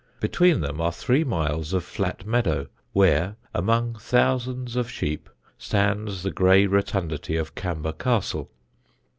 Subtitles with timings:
[0.19, 6.31] Between them are three miles of flat meadow, where, among thousands of sheep, stands the
[6.31, 8.49] grey rotundity of Camber Castle.